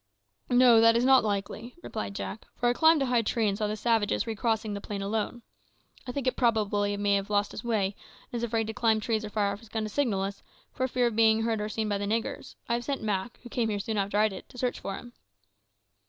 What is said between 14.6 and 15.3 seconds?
for him."